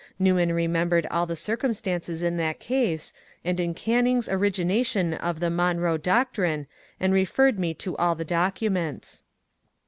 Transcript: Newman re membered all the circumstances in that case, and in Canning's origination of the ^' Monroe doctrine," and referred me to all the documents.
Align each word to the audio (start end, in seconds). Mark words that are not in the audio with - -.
Newman 0.17 0.51
re 0.51 0.65
membered 0.67 1.05
all 1.11 1.27
the 1.27 1.35
circumstances 1.35 2.23
in 2.23 2.35
that 2.37 2.59
case, 2.59 3.13
and 3.45 3.59
in 3.59 3.75
Canning's 3.75 4.27
origination 4.27 5.13
of 5.13 5.39
the 5.39 5.49
^' 5.49 5.51
Monroe 5.53 5.95
doctrine," 5.95 6.65
and 6.99 7.13
referred 7.13 7.59
me 7.59 7.75
to 7.75 7.95
all 7.97 8.15
the 8.15 8.25
documents. 8.25 9.23